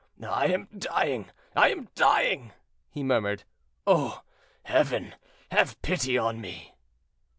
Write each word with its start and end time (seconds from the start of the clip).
"I 0.27 0.47
am 0.47 0.67
dying, 0.75 1.29
I 1.55 1.69
am 1.69 1.89
dying!" 1.93 2.53
he 2.89 3.03
murmured. 3.03 3.43
"O 3.85 4.23
Heaven! 4.63 5.13
have 5.51 5.79
pity 5.83 6.17
on 6.17 6.41
me." 6.41 6.73